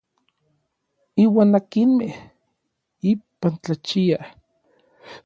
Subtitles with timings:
[1.23, 2.13] Iuan akinmej
[3.11, 4.25] ipan tlachiaj.